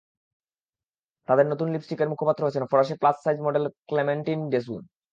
তাদের 1.27 1.45
নতুন 1.51 1.67
লিপস্টিকের 1.73 2.11
মুখপাত্র 2.11 2.41
হচ্ছেন 2.45 2.69
ফরাসি 2.71 2.93
প্লাস 3.01 3.15
সাইজ 3.23 3.37
মডেল 3.45 3.65
ক্লেমেন্টিন 3.89 4.39
ডেস্যু। 4.51 4.75